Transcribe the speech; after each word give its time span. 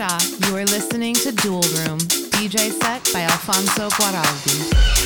Osha, 0.00 0.48
you 0.48 0.56
are 0.56 0.64
listening 0.64 1.14
to 1.14 1.30
Dual 1.30 1.60
Room, 1.60 1.98
DJ 1.98 2.70
set 2.70 3.12
by 3.12 3.20
Alfonso 3.20 3.90
Guaraldi. 3.90 4.99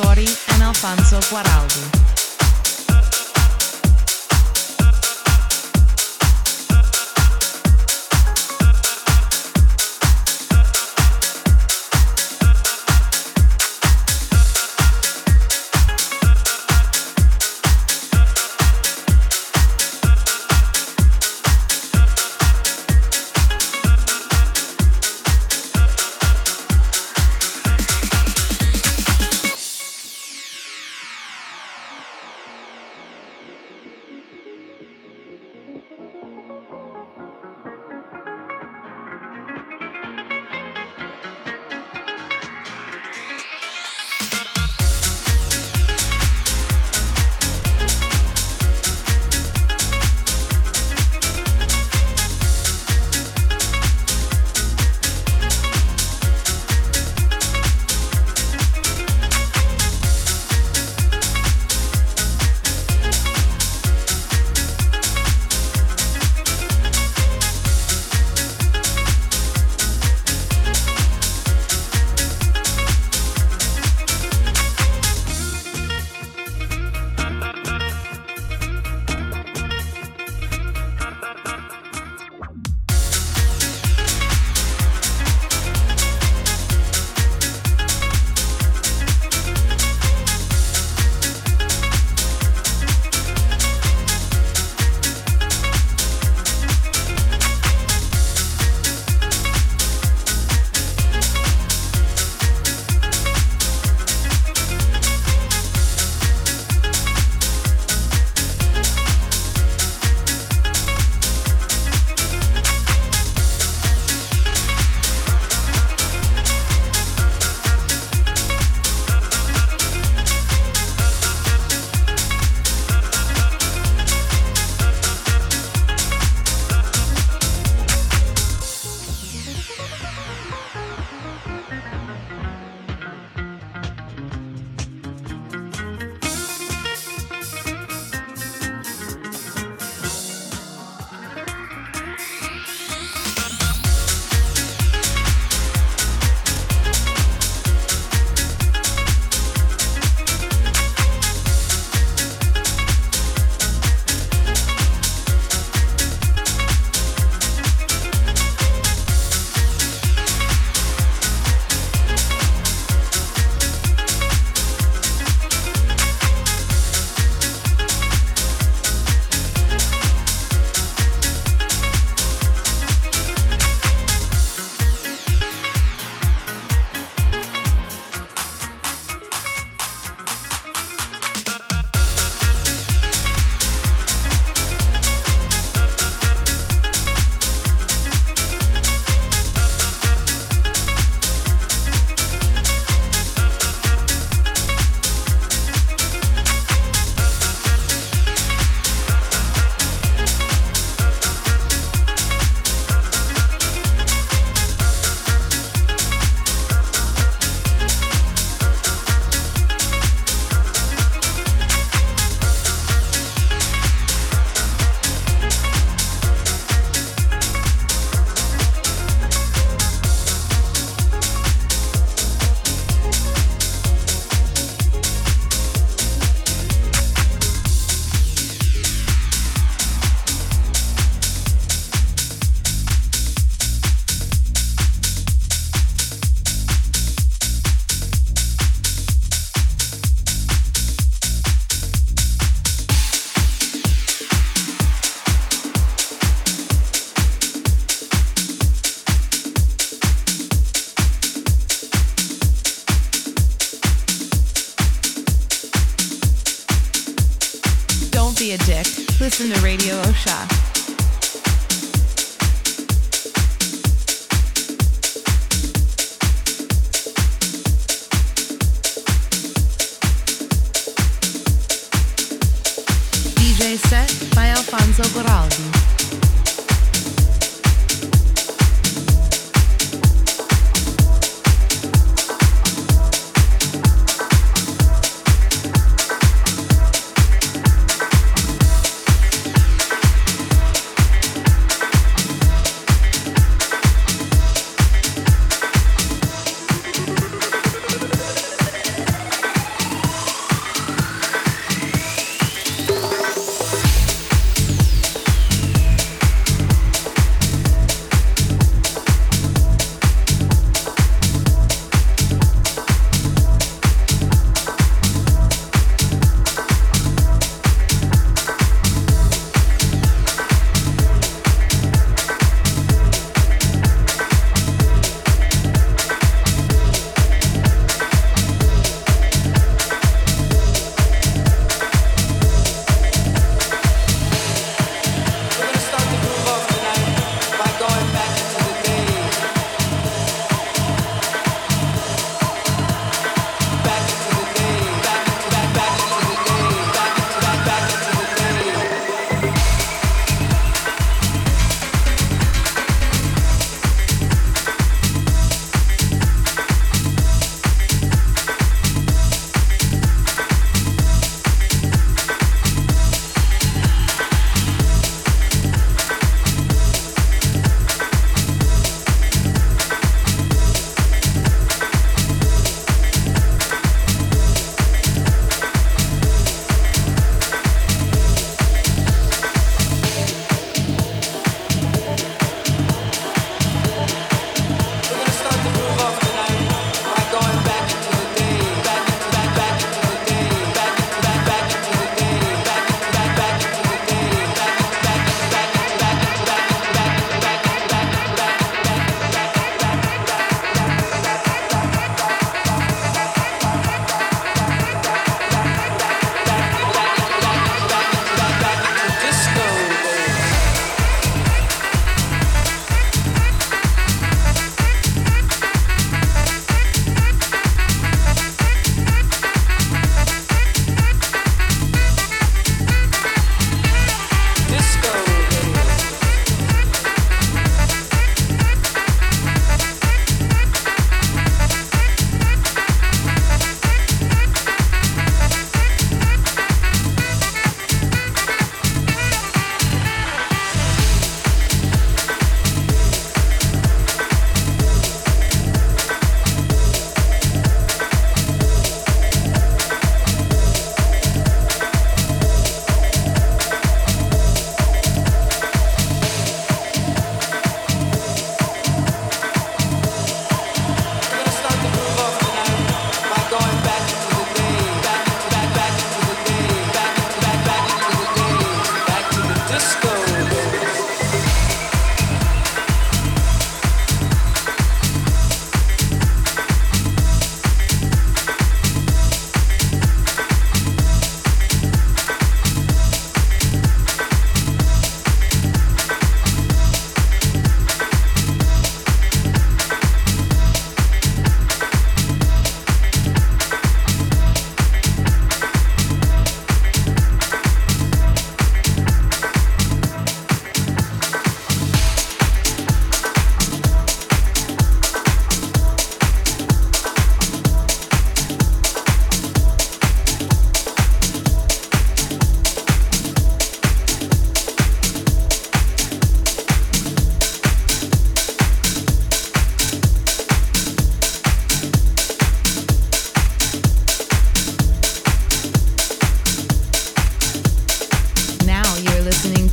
Tintori 0.00 0.24
and 0.54 0.62
Alfonso 0.62 1.18
Guaraldi. 1.28 1.99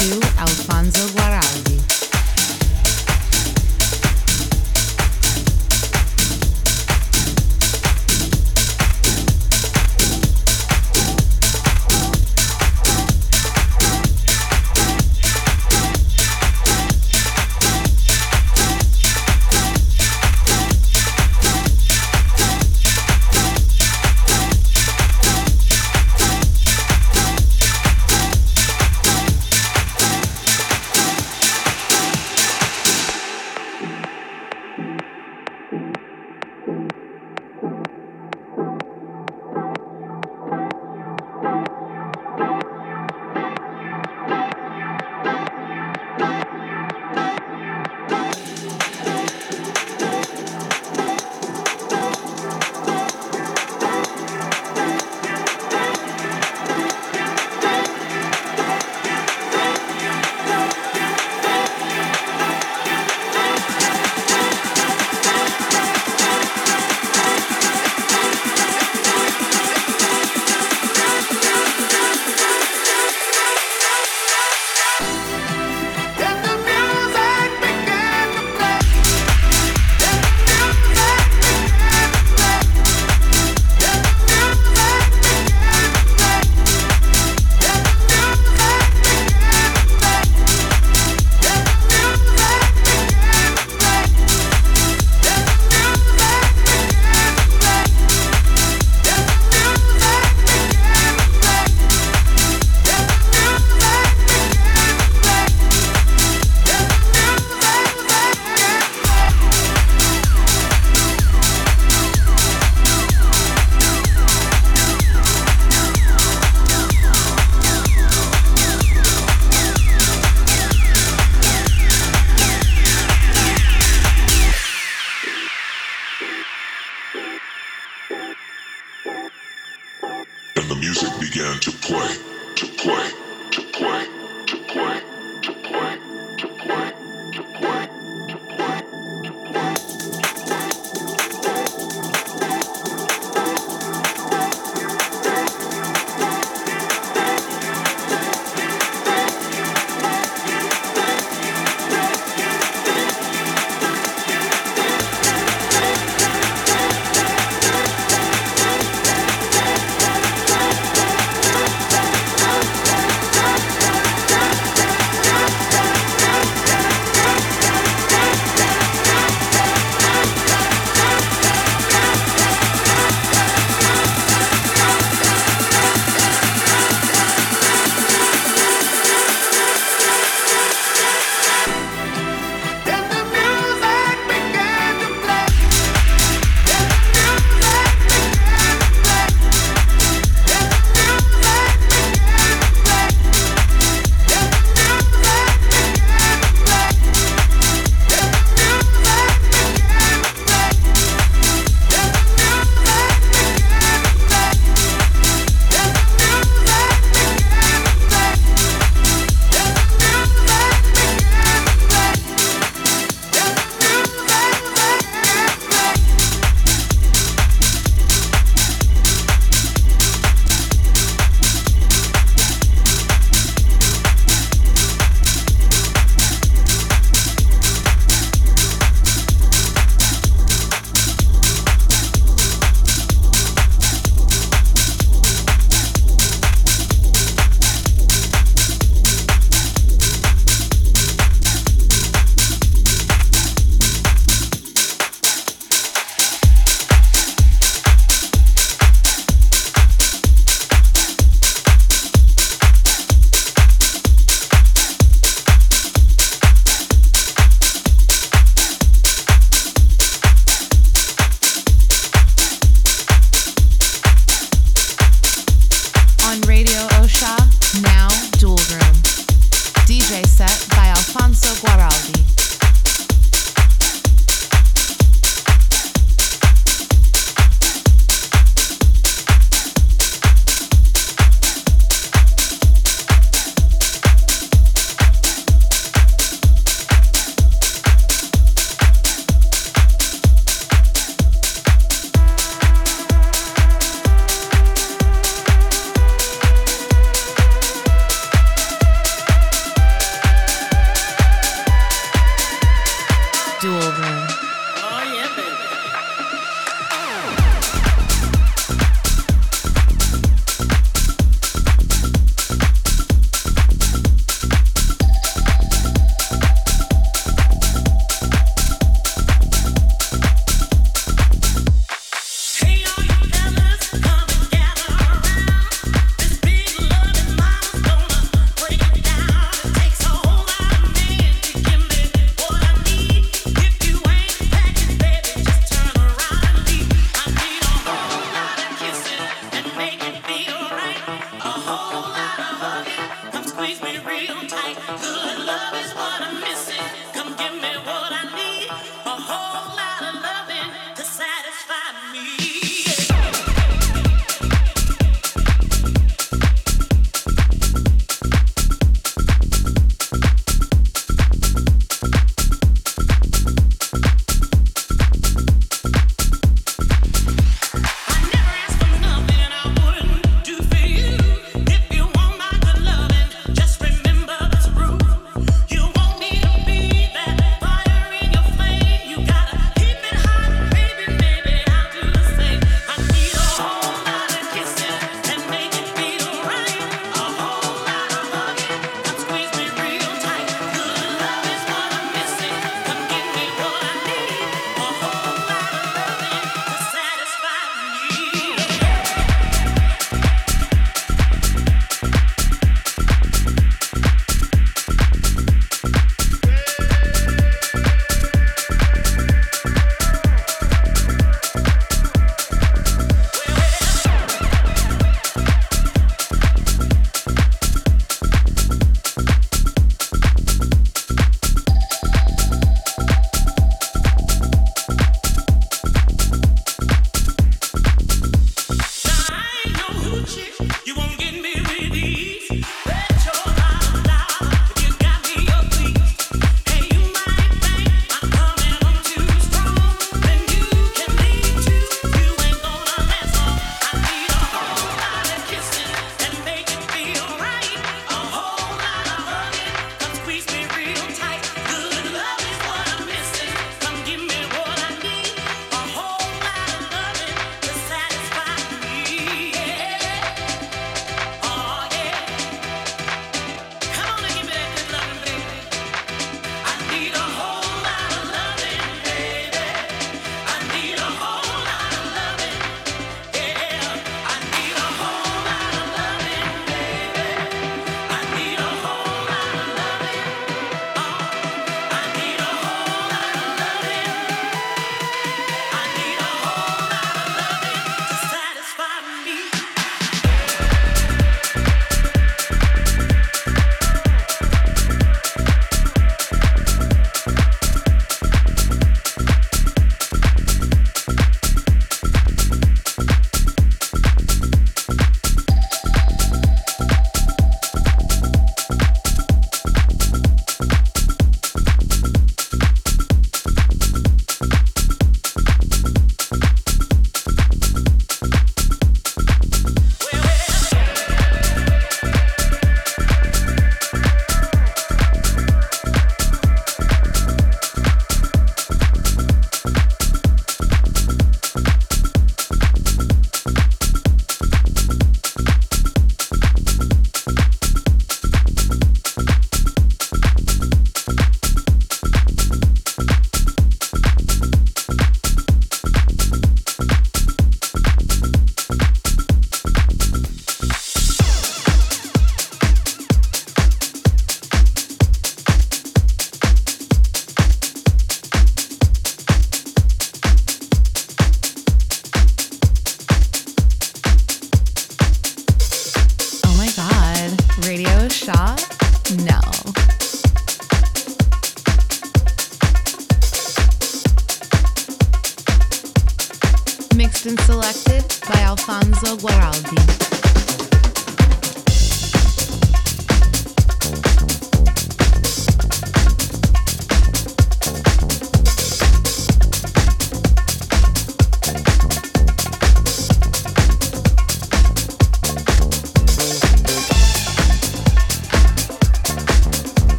to 0.00 0.14
Alphonse. 0.38 0.79